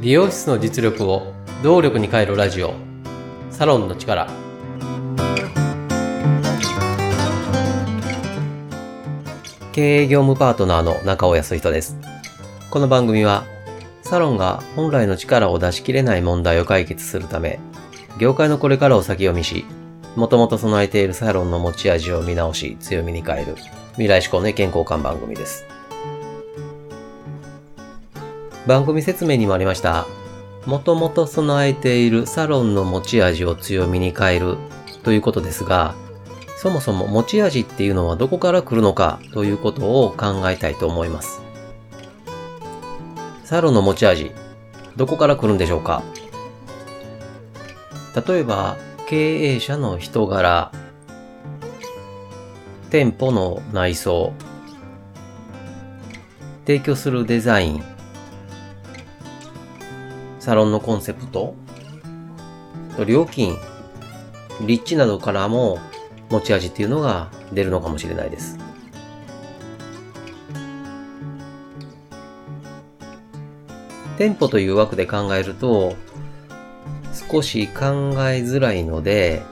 [0.00, 2.74] 美容室の実力を動力に変えるラジオ。
[3.50, 4.28] サロンの力。
[9.72, 11.96] 経営業務パートナーの中尾康人です。
[12.74, 13.44] この番組は
[14.02, 17.60] サロンが本来の力を出し切れない問題を解決するため
[18.18, 19.64] 業界のこれからを先読みし
[20.16, 23.56] もともと備えているサロンの持ち味を見直し強みに変える。
[23.94, 25.64] 未来志向の意見交換番組です
[28.66, 30.06] 番組説明にもありました。
[30.64, 34.56] もともと備えているサロンの持ち味を強みに変える
[35.02, 35.94] ということですが、
[36.56, 41.42] そもそも持ち味っていうのはどこから来るのかということを考えたいと思います。
[43.44, 44.32] サロンの持ち味、
[44.96, 46.02] どこから来るんでしょうか？
[48.26, 50.72] 例えば、経営者の人柄、
[52.94, 54.32] 店舗の内装、
[56.64, 57.84] 提供するデザイン、
[60.38, 61.56] サロンのコンセプト、
[63.04, 63.56] 料金、
[64.64, 65.80] 立地などからも
[66.30, 68.60] 持ち味っていうのが出るのかもしれないです。
[74.18, 75.96] 店舗という枠で考えると
[77.32, 79.42] 少し考えづらいので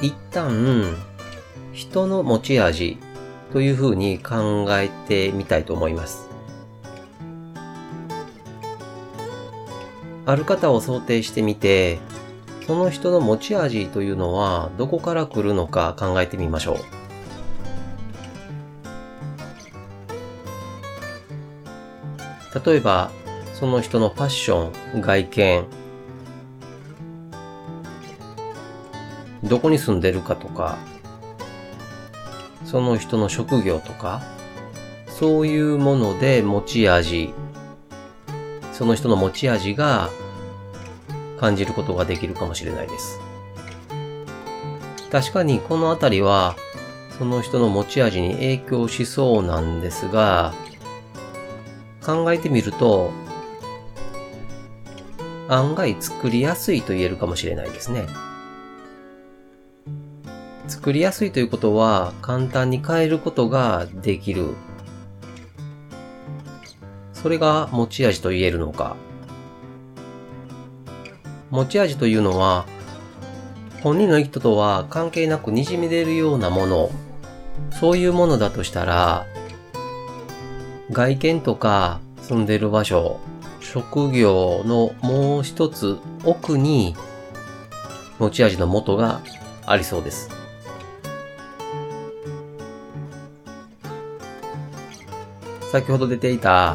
[0.00, 1.09] 一旦
[1.72, 2.98] 人の持ち味
[3.52, 6.28] というふうに考えてみたいと思います。
[10.26, 11.98] ある方を想定してみて、
[12.66, 16.76] その人の持ち味というのはどこから来るのか考えてみましょう。
[22.64, 23.10] 例えば、
[23.54, 25.64] その人のファッション、外見、
[29.44, 30.78] どこに住んでるかとか、
[32.70, 34.22] その人の職業とか、
[35.08, 37.34] そういうもので持ち味、
[38.72, 40.08] その人の持ち味が
[41.40, 43.18] 感じることができるかもしれないです。
[45.10, 46.54] 確かにこのあたりは
[47.18, 50.54] その人の持ち味に影響しそうなんですが、
[52.06, 53.10] 考えてみると
[55.48, 58.06] 案外作りやすいと言えるかもしれないですね。
[60.70, 64.54] 作りやすいということは簡単に変えることができる。
[67.12, 68.94] それが持ち味と言えるのか。
[71.50, 72.66] 持ち味というのは、
[73.82, 76.90] 本人の意図とは関係なく滲み出るようなもの、
[77.72, 79.26] そういうものだとしたら、
[80.92, 83.18] 外見とか住んでる場所、
[83.60, 86.94] 職業のもう一つ奥に
[88.20, 89.20] 持ち味の元が
[89.66, 90.39] ありそうです。
[95.70, 96.74] 先ほど出ていた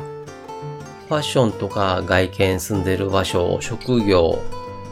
[1.09, 4.39] ファッションとか外見住んでる場所、職業、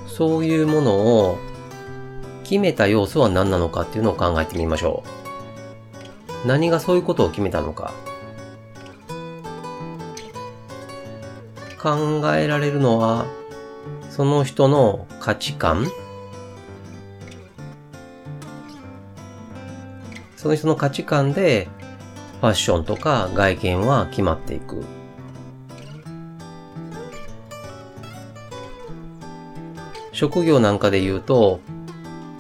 [0.07, 1.37] そういうものを
[2.43, 5.03] 決めた要素は何なのかっていうのを考えてみましょ
[6.43, 6.47] う。
[6.47, 7.93] 何がそういうことを決めたのか。
[11.81, 13.25] 考えられるのは、
[14.09, 15.87] その人の価値観
[20.35, 21.69] その人の価値観で
[22.43, 24.83] ファッションとか外見は決まっていく。
[30.11, 31.61] 職業なんかで言うと、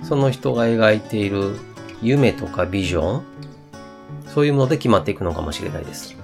[0.03, 1.55] その人が描いている
[2.01, 3.23] 夢とかビジョン、
[4.27, 6.17] そういうもので決まっていくのかもしれないです。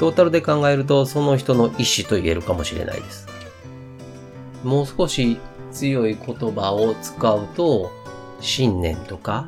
[0.00, 3.28] トータルで考えると、その人の意思と言えるかもしれないです。
[4.64, 5.38] もう少し
[5.70, 7.92] 強い言葉を使うと、
[8.40, 9.46] 信念とか、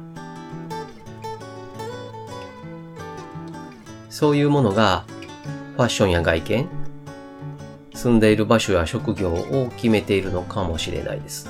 [4.19, 5.05] そういうものが
[5.77, 6.69] ファッションや外見、
[7.95, 11.49] 住んでいる場所や職業を決めているのかもしれないです。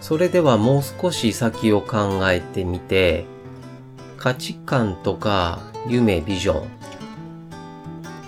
[0.00, 3.24] それではもう少し先を考えてみて、
[4.16, 5.58] 価値観とか
[5.88, 6.68] 夢、ビジョン、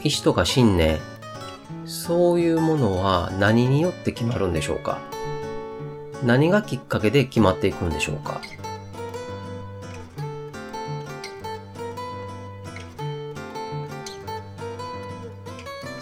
[0.02, 0.98] 意志とか信念、
[1.84, 4.98] そういうものは何によって決まるんでしょうか？
[6.24, 8.40] 何がきっかけで決まっていくんでしょうか？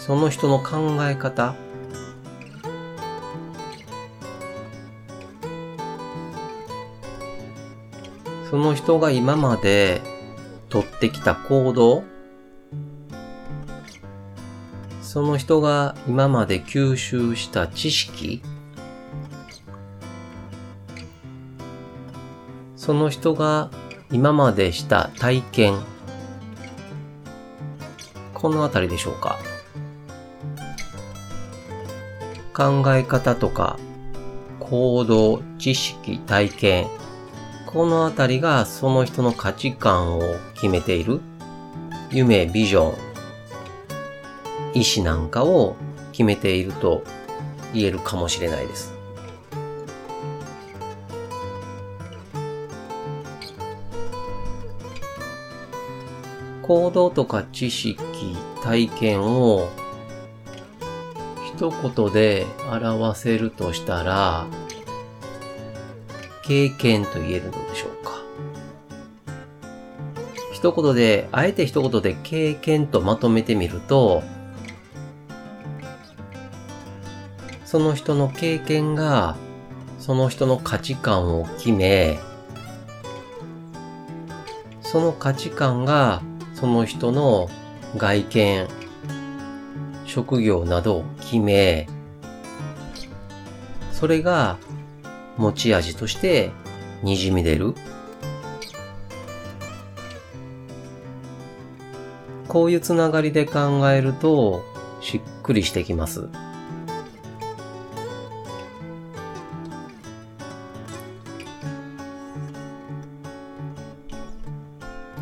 [0.06, 1.54] その人の考え方。
[8.50, 10.02] その人が今まで
[10.68, 12.04] 取ってきた行動。
[15.00, 18.42] その人が今まで吸収した知識。
[22.76, 23.70] その人が
[24.12, 25.78] 今までした体験、
[28.34, 29.38] このあたりでしょうか。
[32.54, 33.78] 考え方とか
[34.60, 36.86] 行動、知識、体験、
[37.66, 41.20] このあたりがその人の価値観を決めている
[42.10, 42.94] 夢、ビジョン、
[44.72, 45.74] 意志なんかを
[46.12, 47.02] 決めていると
[47.72, 48.94] 言えるかもしれないです。
[56.62, 57.98] 行動とか知識、
[58.62, 59.68] 体験を
[61.56, 64.46] 一言で表せるとしたら、
[66.42, 68.20] 経験と言えるのでしょうか。
[70.52, 74.24] 一言で、あえて一言で経験とまとめてみると、
[77.64, 79.36] その人の経験が、
[80.00, 82.18] その人の価値観を決め、
[84.82, 86.20] その価値観が
[86.54, 87.48] その人の
[87.96, 88.68] 外見、
[90.14, 91.88] 職業などを決め、
[93.90, 94.58] それが
[95.36, 96.52] 持ち味として
[97.02, 97.74] 滲み出る。
[102.46, 104.62] こういうつながりで考えると
[105.00, 106.28] しっくりしてきます。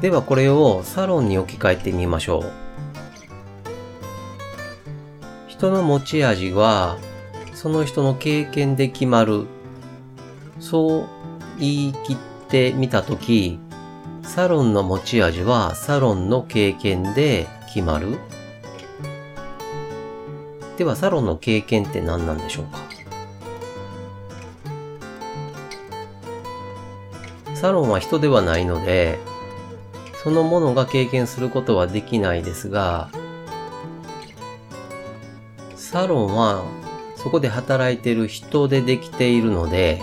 [0.02, 2.71] ではこれをサロンに置き換えてみましょう。
[5.62, 6.98] 人の持ち味は、
[7.54, 9.46] その人の経験で決まる。
[10.58, 11.08] そう
[11.60, 12.16] 言い切っ
[12.48, 13.60] てみたとき、
[14.24, 18.18] サロンの持ち味はサロンの経験で決まる
[20.78, 22.80] ではサロンの経験って何なんでしょうか？
[27.54, 29.20] サロンは人ではないので、
[30.24, 33.10] そのものが経験することはできないですが、
[35.92, 36.64] サロンは
[37.16, 40.00] そこで働いている人でできているので、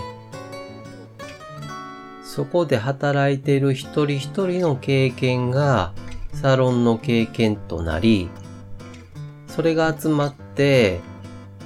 [2.22, 5.92] そこで働いている一人一人の経験が
[6.32, 8.30] サロンの経験となり、
[9.48, 11.00] それが集まって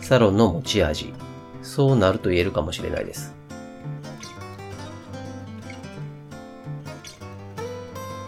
[0.01, 1.13] サロンの持ち味、
[1.63, 3.35] そうなると言えるかもしれないです。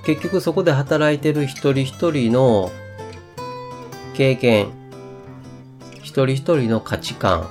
[0.05, 2.71] 結局そこで働いてる一人一人の
[4.13, 4.86] 経験、
[6.17, 7.47] 一人一人の価値観、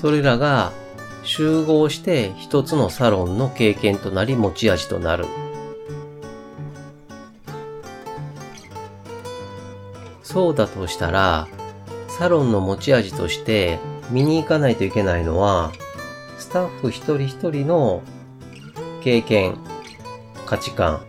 [0.00, 0.72] それらが
[1.24, 5.26] 集合して一つのサロンの経験となり持ち味となる。
[10.22, 11.48] そうだとしたら、
[12.08, 13.78] サロンの持ち味として
[14.10, 15.70] 見に行かないといけないのは、
[16.38, 18.00] スタッフ一人一人の
[19.02, 19.58] 経験、
[20.46, 21.02] 価値観、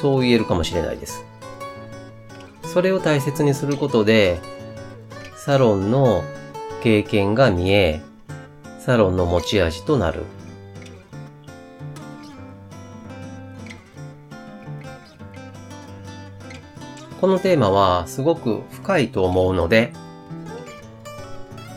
[0.00, 1.29] そう言えるかもしれないです。
[2.72, 4.38] それを大切にすることで、
[5.34, 6.22] サロンの
[6.84, 8.00] 経験が見え、
[8.78, 10.22] サロンの持ち味となる。
[17.20, 19.92] このテーマはすごく深いと思うので、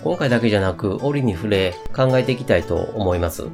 [0.03, 3.47] 今回だけじゃなく折に触れ考えていきたいと思います。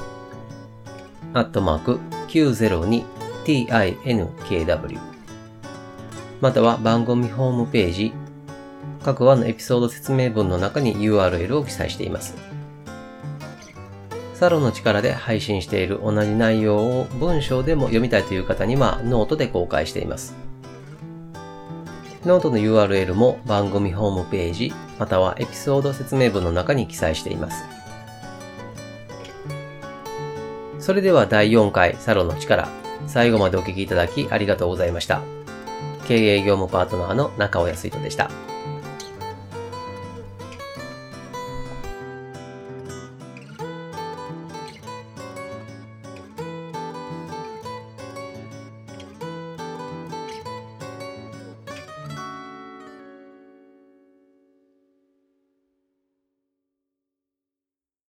[1.35, 4.99] アットマーク 902tinkw、
[6.41, 8.12] または番組ホームページ、
[9.05, 12.35] 各話のエピソード説明文の中に URL を記載しています。
[14.35, 20.35] サロンの力で配信している同じ内容を文章でも読みたいという方にはノートで公開しています。
[22.25, 27.64] ノートの URL も番組ホームページ、またはエピソード説明文の中に記載しています。
[30.79, 32.69] それでは第4回サロンの力、
[33.09, 35.21] 最後までお聴きいただきありがとうございました。
[36.07, 38.31] 経営業務パートナーの中尾康人でした。